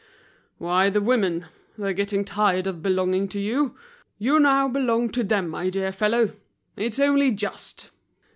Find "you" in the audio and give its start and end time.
3.39-3.75, 4.17-4.39